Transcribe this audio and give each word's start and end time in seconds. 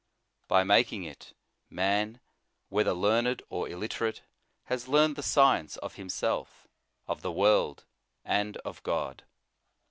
By 0.47 0.63
making 0.63 1.03
it, 1.03 1.35
man, 1.69 2.21
whether 2.69 2.91
learned 2.93 3.43
or 3.49 3.69
illiterate, 3.69 4.23
has 4.63 4.87
learned 4.87 5.15
the 5.15 5.21
science 5.21 5.77
of 5.77 5.93
himself, 5.93 6.67
of 7.07 7.21
the 7.21 7.31
world, 7.31 7.85
and 8.25 8.57
of 8.65 8.81
God. 8.81 9.25